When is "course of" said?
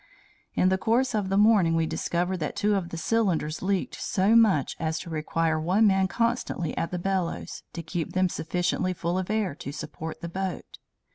0.79-1.29